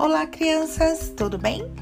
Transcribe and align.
Olá, 0.00 0.28
crianças, 0.28 1.12
tudo 1.16 1.36
bem? 1.36 1.72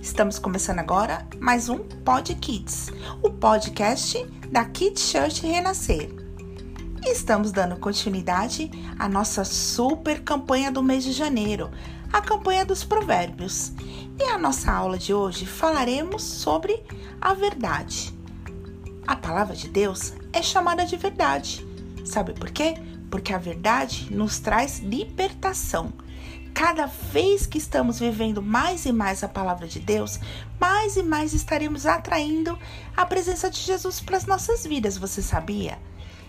Estamos 0.00 0.38
começando 0.38 0.78
agora 0.78 1.28
mais 1.38 1.68
um 1.68 1.80
Pod 1.80 2.34
Kids, 2.36 2.90
o 3.22 3.28
podcast 3.28 4.24
da 4.50 4.64
Kids 4.64 5.02
Church 5.02 5.46
Renascer. 5.46 6.08
E 7.04 7.10
estamos 7.12 7.52
dando 7.52 7.76
continuidade 7.76 8.70
à 8.98 9.06
nossa 9.06 9.44
super 9.44 10.22
campanha 10.22 10.72
do 10.72 10.82
mês 10.82 11.04
de 11.04 11.12
janeiro, 11.12 11.70
a 12.10 12.22
campanha 12.22 12.64
dos 12.64 12.82
provérbios. 12.82 13.74
E 14.18 14.24
a 14.24 14.38
nossa 14.38 14.72
aula 14.72 14.96
de 14.96 15.12
hoje 15.12 15.44
falaremos 15.44 16.22
sobre 16.22 16.82
a 17.20 17.34
verdade. 17.34 18.18
A 19.06 19.14
palavra 19.14 19.54
de 19.54 19.68
Deus 19.68 20.14
é 20.32 20.40
chamada 20.42 20.86
de 20.86 20.96
verdade. 20.96 21.64
Sabe 22.06 22.32
por 22.32 22.50
quê? 22.50 22.76
Porque 23.10 23.34
a 23.34 23.38
verdade 23.38 24.08
nos 24.10 24.38
traz 24.38 24.78
libertação 24.78 25.92
cada 26.56 26.86
vez 26.86 27.44
que 27.44 27.58
estamos 27.58 27.98
vivendo 27.98 28.40
mais 28.40 28.86
e 28.86 28.92
mais 28.92 29.22
a 29.22 29.28
palavra 29.28 29.68
de 29.68 29.78
Deus, 29.78 30.18
mais 30.58 30.96
e 30.96 31.02
mais 31.02 31.34
estaremos 31.34 31.84
atraindo 31.84 32.58
a 32.96 33.04
presença 33.04 33.50
de 33.50 33.58
Jesus 33.58 34.00
para 34.00 34.16
as 34.16 34.24
nossas 34.24 34.64
vidas. 34.64 34.96
Você 34.96 35.20
sabia? 35.20 35.78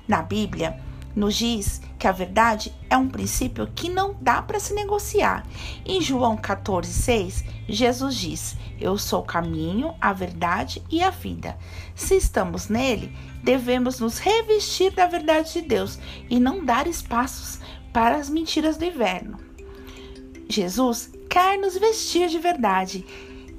Na 0.06 0.22
Bíblia, 0.22 0.82
nos 1.16 1.34
diz 1.34 1.82
que 1.98 2.10
a 2.10 2.12
verdade 2.12 2.76
é 2.90 2.98
um 2.98 3.08
princípio 3.08 3.72
que 3.74 3.88
não 3.88 4.18
dá 4.20 4.42
para 4.42 4.60
se 4.60 4.74
negociar. 4.74 5.48
Em 5.86 6.02
João 6.02 6.36
14,6, 6.36 7.46
Jesus 7.70 8.16
diz: 8.16 8.58
Eu 8.82 8.98
sou 8.98 9.22
o 9.22 9.26
caminho, 9.26 9.96
a 10.02 10.12
verdade 10.12 10.84
e 10.92 11.02
a 11.02 11.10
vida. 11.10 11.58
Se 11.96 12.18
estamos 12.18 12.68
nele, 12.68 13.16
devemos 13.42 14.02
nos 14.02 14.20
revestir 14.20 14.92
da 14.92 15.08
verdade 15.08 15.54
de 15.54 15.62
Deus 15.62 15.98
e 16.30 16.38
não 16.38 16.66
dar 16.66 16.86
espaços 16.86 17.62
para 17.94 18.18
as 18.18 18.30
mentiras 18.30 18.76
do 18.76 18.84
inverno. 18.84 19.47
Jesus 20.50 21.12
quer 21.30 21.58
nos 21.58 21.78
vestir 21.78 22.30
de 22.30 22.40
verdade 22.40 23.06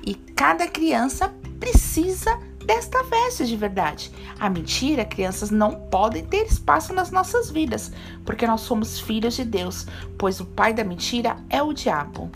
e 0.06 0.14
cada 0.14 0.66
criança 0.66 1.32
precisa 1.60 2.38
desta 2.64 3.02
veste 3.04 3.46
de 3.46 3.56
verdade. 3.56 4.10
A 4.38 4.48
mentira, 4.48 5.04
crianças, 5.04 5.50
não 5.50 5.74
podem 5.90 6.24
ter 6.24 6.46
espaço 6.46 6.92
nas 6.92 7.10
nossas 7.10 7.50
vidas, 7.50 7.92
porque 8.24 8.46
nós 8.46 8.60
somos 8.60 9.00
filhos 9.00 9.34
de 9.34 9.44
Deus, 9.44 9.86
pois 10.18 10.38
o 10.40 10.44
pai 10.44 10.72
da 10.72 10.84
mentira 10.84 11.36
é 11.48 11.62
o 11.62 11.72
diabo. 11.72 12.30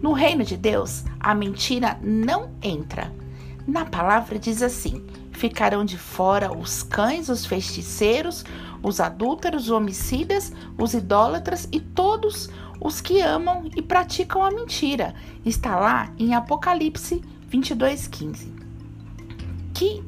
No 0.00 0.12
reino 0.12 0.44
de 0.44 0.56
Deus, 0.56 1.04
a 1.20 1.34
mentira 1.34 1.98
não 2.02 2.50
entra. 2.62 3.12
Na 3.66 3.84
palavra 3.84 4.38
diz 4.38 4.62
assim: 4.62 5.04
ficarão 5.32 5.84
de 5.84 5.96
fora 5.96 6.52
os 6.56 6.82
cães, 6.82 7.28
os 7.28 7.46
feiticeiros, 7.46 8.44
os 8.82 9.00
adúlteros, 9.00 9.64
os 9.64 9.70
homicidas, 9.70 10.52
os 10.78 10.94
idólatras 10.94 11.68
e 11.72 11.80
todos 11.80 12.50
os 12.84 13.00
que 13.00 13.22
amam 13.22 13.70
e 13.74 13.80
praticam 13.80 14.44
a 14.44 14.50
mentira. 14.50 15.14
Está 15.44 15.80
lá 15.80 16.12
em 16.18 16.34
Apocalipse 16.34 17.22
22:15. 17.50 18.52
Que 19.72 20.04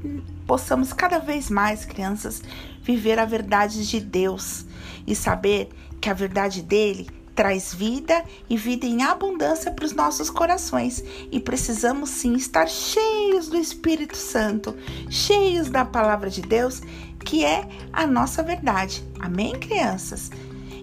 possamos 0.46 0.92
cada 0.92 1.18
vez 1.18 1.48
mais, 1.48 1.86
crianças, 1.86 2.42
viver 2.82 3.18
a 3.18 3.24
verdade 3.24 3.88
de 3.88 3.98
Deus 3.98 4.66
e 5.06 5.16
saber 5.16 5.70
que 6.00 6.10
a 6.10 6.14
verdade 6.14 6.62
dele 6.62 7.08
traz 7.34 7.74
vida 7.74 8.22
e 8.48 8.56
vida 8.56 8.86
em 8.86 9.02
abundância 9.02 9.70
para 9.70 9.84
os 9.84 9.92
nossos 9.92 10.28
corações. 10.28 11.02
E 11.32 11.40
precisamos 11.40 12.10
sim 12.10 12.34
estar 12.34 12.68
cheios 12.68 13.48
do 13.48 13.56
Espírito 13.56 14.16
Santo, 14.16 14.76
cheios 15.08 15.70
da 15.70 15.84
palavra 15.84 16.28
de 16.28 16.42
Deus, 16.42 16.82
que 17.24 17.42
é 17.42 17.66
a 17.90 18.06
nossa 18.06 18.42
verdade. 18.42 19.02
Amém, 19.18 19.58
crianças? 19.58 20.30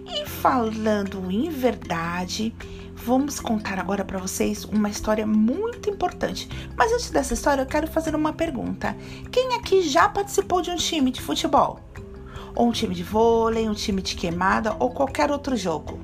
E 0.05 0.25
falando 0.25 1.31
em 1.31 1.49
verdade, 1.49 2.53
vamos 2.93 3.39
contar 3.39 3.79
agora 3.79 4.03
para 4.03 4.19
vocês 4.19 4.65
uma 4.65 4.89
história 4.89 5.25
muito 5.25 5.89
importante. 5.89 6.49
Mas 6.75 6.91
antes 6.91 7.09
dessa 7.09 7.33
história, 7.33 7.61
eu 7.61 7.66
quero 7.66 7.88
fazer 7.88 8.16
uma 8.16 8.33
pergunta. 8.33 8.95
Quem 9.31 9.55
aqui 9.55 9.81
já 9.81 10.09
participou 10.09 10.61
de 10.61 10.72
um 10.72 10.75
time 10.75 11.11
de 11.11 11.22
futebol? 11.22 11.79
Ou 12.55 12.67
um 12.67 12.72
time 12.72 12.94
de 12.94 13.03
vôlei, 13.03 13.67
um 13.67 13.73
time 13.73 14.01
de 14.01 14.16
queimada 14.16 14.75
ou 14.79 14.91
qualquer 14.91 15.31
outro 15.31 15.55
jogo? 15.55 16.00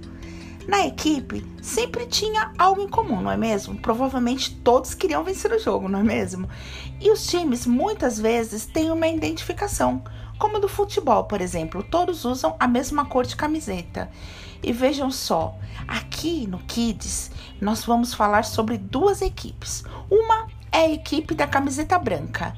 Na 0.70 0.86
equipe 0.86 1.44
sempre 1.64 2.06
tinha 2.06 2.54
algo 2.56 2.80
em 2.80 2.88
comum, 2.88 3.20
não 3.22 3.32
é 3.32 3.36
mesmo? 3.36 3.76
Provavelmente 3.80 4.56
todos 4.58 4.94
queriam 4.94 5.24
vencer 5.24 5.52
o 5.52 5.58
jogo, 5.58 5.90
não 5.90 6.02
é 6.02 6.04
mesmo? 6.04 6.48
E 7.02 7.10
os 7.10 7.26
times 7.26 7.66
muitas 7.66 8.20
vezes 8.20 8.68
têm 8.68 8.92
uma 8.92 9.08
identificação. 9.08 10.04
Como 10.38 10.60
do 10.60 10.70
futebol, 10.70 11.24
por 11.24 11.42
exemplo, 11.42 11.82
todos 11.82 12.24
usam 12.24 12.56
a 12.60 12.68
mesma 12.68 13.04
cor 13.04 13.26
de 13.26 13.36
camiseta. 13.36 14.12
E 14.62 14.72
vejam 14.72 15.10
só, 15.10 15.58
aqui 15.88 16.46
no 16.46 16.60
Kids 16.60 17.32
nós 17.60 17.84
vamos 17.84 18.14
falar 18.14 18.46
sobre 18.46 18.78
duas 18.78 19.24
equipes. 19.24 19.84
Uma 20.08 20.50
é 20.72 20.82
a 20.82 20.92
equipe 20.92 21.34
da 21.34 21.48
camiseta 21.48 21.98
branca 21.98 22.56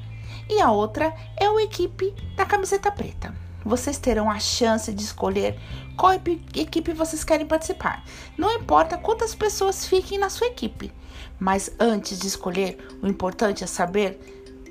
e 0.50 0.60
a 0.60 0.70
outra 0.70 1.14
é 1.34 1.46
a 1.46 1.62
equipe 1.62 2.14
da 2.36 2.44
camiseta 2.44 2.92
preta. 2.92 3.34
Vocês 3.64 3.98
terão 3.98 4.30
a 4.30 4.38
chance 4.38 4.92
de 4.92 5.02
escolher 5.02 5.58
qual 5.96 6.12
equipe 6.12 6.92
vocês 6.92 7.22
querem 7.22 7.46
participar. 7.46 8.04
Não 8.36 8.52
importa 8.52 8.98
quantas 8.98 9.34
pessoas 9.34 9.86
fiquem 9.86 10.18
na 10.18 10.30
sua 10.30 10.48
equipe, 10.48 10.92
mas 11.38 11.72
antes 11.78 12.18
de 12.18 12.26
escolher, 12.26 12.78
o 13.02 13.06
importante 13.06 13.62
é 13.64 13.66
saber 13.66 14.18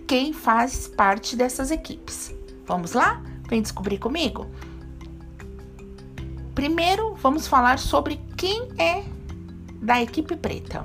quem 0.08 0.34
faz 0.34 0.88
parte 0.88 1.36
dessas 1.36 1.72
equipes. 1.72 2.34
Vamos 2.66 2.94
lá? 2.94 3.22
Vem 3.48 3.62
descobrir 3.62 3.98
comigo? 3.98 4.48
Primeiro, 6.54 7.16
vamos 7.16 7.48
falar 7.48 7.80
sobre 7.80 8.20
quem 8.36 8.70
é 8.78 9.04
da 9.82 10.02
equipe 10.02 10.36
preta. 10.36 10.84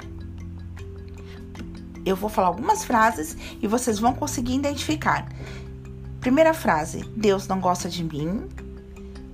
Eu 2.05 2.15
vou 2.15 2.31
falar 2.31 2.49
algumas 2.49 2.84
frases 2.84 3.37
e 3.61 3.67
vocês 3.67 3.99
vão 3.99 4.15
conseguir 4.15 4.55
identificar. 4.55 5.28
Primeira 6.26 6.53
frase: 6.53 7.04
Deus 7.16 7.47
não 7.47 7.60
gosta 7.60 7.88
de 7.88 8.03
mim. 8.03 8.48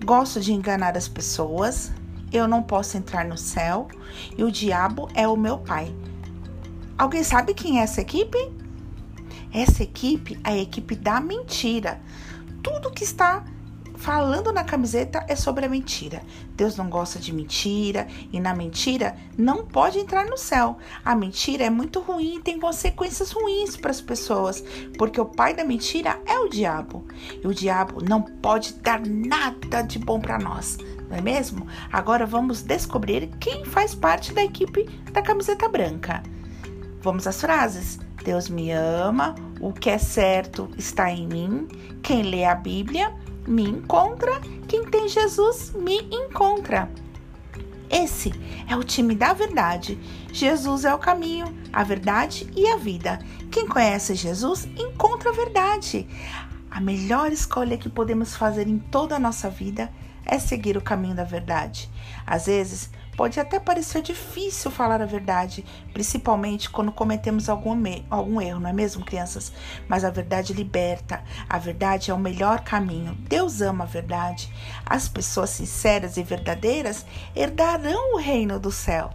Gosto 0.05 0.39
de 0.39 0.53
enganar 0.53 0.95
as 0.95 1.09
pessoas. 1.09 1.91
Eu 2.31 2.47
não 2.47 2.63
posso 2.63 2.99
entrar 2.99 3.25
no 3.25 3.39
céu. 3.39 3.89
E 4.37 4.45
o 4.45 4.53
diabo 4.53 5.09
é 5.15 5.27
o 5.27 5.35
meu 5.35 5.57
pai. 5.57 5.91
Alguém 6.99 7.25
sabe 7.25 7.55
quem 7.55 7.81
é 7.81 7.83
essa 7.83 8.03
equipe? 8.03 8.37
Essa 9.55 9.83
equipe 9.83 10.39
é 10.45 10.51
a 10.51 10.59
equipe 10.59 10.95
da 10.95 11.19
mentira 11.19 11.99
tudo 12.63 12.91
que 12.91 13.05
está 13.05 13.45
falando 14.03 14.53
na 14.53 14.65
camiseta 14.65 15.25
é 15.29 15.37
sobre 15.37 15.65
a 15.65 15.69
mentira. 15.69 16.23
Deus 16.57 16.77
não 16.77 16.91
gosta 16.91 17.21
de 17.21 17.33
mentira 17.33 18.09
e 18.33 18.41
na 18.41 18.53
mentira 18.53 19.15
não 19.39 19.65
pode 19.65 19.97
entrar 19.97 20.27
no 20.27 20.37
céu. 20.37 20.77
A 21.05 21.15
mentira 21.15 21.65
é 21.65 21.71
muito 21.71 22.01
ruim 22.01 22.37
e 22.37 22.43
tem 22.43 22.59
consequências 22.59 23.31
ruins 23.31 23.77
para 23.77 23.93
as 23.93 24.01
pessoas, 24.01 24.61
porque 24.99 25.21
o 25.21 25.25
pai 25.25 25.55
da 25.55 25.65
mentira 25.65 26.21
é 26.27 26.37
o 26.41 26.49
diabo. 26.49 27.07
E 27.45 27.47
o 27.47 27.55
diabo 27.55 28.03
não 28.03 28.23
pode 28.23 28.75
dar 28.75 29.01
nada 29.07 29.83
de 29.83 30.01
bom 30.01 30.21
para 30.21 30.37
nós, 30.37 30.79
não 31.09 31.17
é 31.17 31.21
mesmo? 31.21 31.65
Agora 31.93 32.27
vamos 32.27 32.61
descobrir 32.61 33.29
quem 33.39 33.65
faz 33.65 33.95
parte 33.95 34.33
da 34.33 34.43
equipe 34.43 34.85
da 35.13 35.23
camiseta 35.23 35.69
branca. 35.69 36.25
Vamos 37.01 37.25
às 37.29 37.41
frases. 37.41 38.01
Deus 38.25 38.49
me 38.49 38.71
ama, 38.73 39.35
o 39.61 39.73
que 39.73 39.91
é 39.91 39.99
certo 39.99 40.69
está 40.77 41.11
em 41.11 41.27
mim. 41.27 41.69
Quem 42.03 42.23
lê 42.23 42.45
a 42.45 42.55
Bíblia 42.55 43.13
me 43.47 43.65
encontra, 43.65 44.41
quem 44.69 44.85
tem 44.85 45.09
Jesus 45.09 45.73
me 45.75 45.99
encontra. 46.11 46.91
Esse 47.91 48.33
é 48.67 48.75
o 48.75 48.83
time 48.83 49.15
da 49.15 49.35
verdade. 49.35 49.99
Jesus 50.33 50.85
é 50.85 50.95
o 50.95 50.99
caminho, 50.99 51.55
a 51.73 51.85
verdade 51.85 52.51
e 52.57 52.67
a 52.67 52.77
vida. 52.77 53.19
Quem 53.51 53.67
conhece 53.67 54.15
Jesus 54.15 54.67
encontra 54.79 55.29
a 55.29 55.35
verdade. 55.35 56.07
A 56.71 56.81
melhor 56.81 57.31
escolha 57.31 57.77
que 57.77 57.91
podemos 57.91 58.35
fazer 58.35 58.67
em 58.67 58.79
toda 58.79 59.17
a 59.17 59.21
nossa 59.21 59.51
vida 59.51 59.93
é 60.25 60.39
seguir 60.39 60.77
o 60.77 60.83
caminho 60.83 61.15
da 61.15 61.25
verdade. 61.25 61.91
Às 62.27 62.47
vezes, 62.47 62.91
Pode 63.17 63.39
até 63.39 63.61
parecer 63.61 64.01
difícil 64.01 64.71
falar 64.71 65.03
a 65.03 65.07
verdade, 65.07 65.65
principalmente 65.93 66.71
quando 66.71 66.91
cometemos 66.91 67.47
algum, 67.47 67.77
algum 68.09 68.41
erro, 68.41 68.59
não 68.59 68.71
é 68.71 68.73
mesmo, 68.73 69.05
crianças? 69.05 69.53
Mas 69.87 70.03
a 70.03 70.11
verdade 70.11 70.55
liberta, 70.55 71.23
a 71.47 71.59
verdade 71.59 72.11
é 72.11 72.15
o 72.15 72.19
melhor 72.19 72.61
caminho. 72.61 73.15
Deus 73.29 73.61
ama 73.61 73.85
a 73.85 73.87
verdade. 73.87 74.51
As 74.87 75.11
pessoas 75.11 75.51
sinceras 75.51 76.17
e 76.17 76.23
verdadeiras 76.23 77.05
herdarão 77.37 78.15
o 78.15 78.19
reino 78.19 78.59
do 78.59 78.73
céu. 78.73 79.11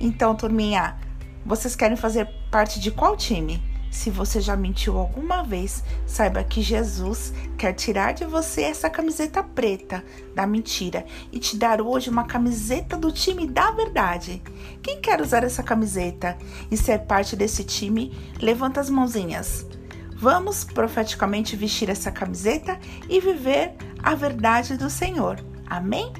Então, 0.00 0.34
turminha, 0.34 0.96
vocês 1.44 1.76
querem 1.76 1.98
fazer 1.98 2.26
parte 2.50 2.80
de 2.80 2.90
qual 2.90 3.14
time? 3.14 3.62
Se 3.90 4.10
você 4.10 4.40
já 4.40 4.56
mentiu 4.56 4.98
alguma 4.98 5.42
vez, 5.42 5.82
saiba 6.06 6.44
que 6.44 6.62
Jesus 6.62 7.32
quer 7.56 7.72
tirar 7.72 8.12
de 8.12 8.24
você 8.24 8.62
essa 8.62 8.90
camiseta 8.90 9.42
preta 9.42 10.04
da 10.34 10.46
mentira 10.46 11.06
e 11.32 11.38
te 11.38 11.56
dar 11.56 11.80
hoje 11.80 12.10
uma 12.10 12.24
camiseta 12.24 12.96
do 12.96 13.10
time 13.10 13.46
da 13.46 13.70
verdade. 13.70 14.42
Quem 14.82 15.00
quer 15.00 15.20
usar 15.20 15.42
essa 15.42 15.62
camiseta 15.62 16.36
e 16.70 16.76
ser 16.76 17.00
parte 17.00 17.34
desse 17.34 17.64
time, 17.64 18.12
levanta 18.40 18.80
as 18.80 18.90
mãozinhas. 18.90 19.66
Vamos 20.14 20.64
profeticamente 20.64 21.56
vestir 21.56 21.88
essa 21.88 22.10
camiseta 22.10 22.78
e 23.08 23.20
viver 23.20 23.74
a 24.02 24.14
verdade 24.14 24.76
do 24.76 24.90
Senhor. 24.90 25.40
Amém? 25.66 26.12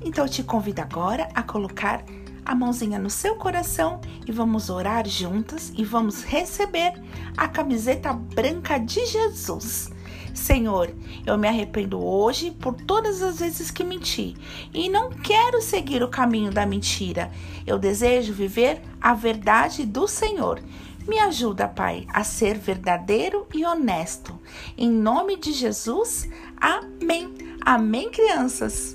Então 0.00 0.24
eu 0.24 0.30
te 0.30 0.42
convido 0.42 0.80
agora 0.80 1.28
a 1.34 1.42
colocar 1.42 2.04
a 2.48 2.54
mãozinha 2.54 2.98
no 2.98 3.10
seu 3.10 3.36
coração 3.36 4.00
e 4.26 4.32
vamos 4.32 4.70
orar 4.70 5.06
juntas 5.06 5.70
e 5.76 5.84
vamos 5.84 6.22
receber 6.22 6.94
a 7.36 7.46
camiseta 7.46 8.10
branca 8.10 8.78
de 8.78 9.04
Jesus. 9.04 9.90
Senhor, 10.32 10.90
eu 11.26 11.36
me 11.36 11.46
arrependo 11.46 12.02
hoje 12.02 12.50
por 12.50 12.72
todas 12.72 13.20
as 13.20 13.40
vezes 13.40 13.70
que 13.70 13.84
menti 13.84 14.34
e 14.72 14.88
não 14.88 15.10
quero 15.10 15.60
seguir 15.60 16.02
o 16.02 16.08
caminho 16.08 16.50
da 16.50 16.64
mentira. 16.64 17.30
Eu 17.66 17.78
desejo 17.78 18.32
viver 18.32 18.80
a 18.98 19.12
verdade 19.12 19.84
do 19.84 20.08
Senhor. 20.08 20.62
Me 21.06 21.18
ajuda, 21.18 21.68
Pai, 21.68 22.06
a 22.08 22.24
ser 22.24 22.56
verdadeiro 22.56 23.46
e 23.52 23.62
honesto. 23.64 24.38
Em 24.76 24.90
nome 24.90 25.36
de 25.36 25.52
Jesus, 25.52 26.26
amém. 26.56 27.34
Amém, 27.60 28.10
crianças. 28.10 28.94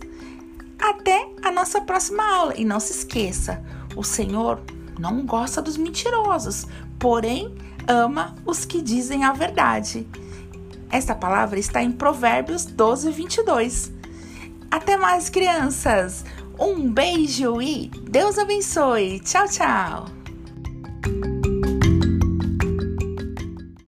Até 0.84 1.30
a 1.42 1.50
nossa 1.50 1.80
próxima 1.80 2.22
aula. 2.30 2.54
E 2.58 2.66
não 2.66 2.78
se 2.78 2.92
esqueça: 2.92 3.64
o 3.96 4.04
Senhor 4.04 4.62
não 5.00 5.26
gosta 5.26 5.62
dos 5.62 5.78
mentirosos, 5.78 6.68
porém 7.00 7.56
ama 7.88 8.36
os 8.46 8.66
que 8.66 8.82
dizem 8.82 9.24
a 9.24 9.32
verdade. 9.32 10.06
Esta 10.92 11.16
palavra 11.16 11.58
está 11.58 11.82
em 11.82 11.92
Provérbios 11.92 12.66
12, 12.66 13.12
22. 13.12 13.92
Até 14.70 14.98
mais, 14.98 15.30
crianças! 15.30 16.26
Um 16.60 16.88
beijo 16.92 17.62
e 17.62 17.88
Deus 17.88 18.38
abençoe! 18.38 19.20
Tchau, 19.22 19.48
tchau! 19.48 20.23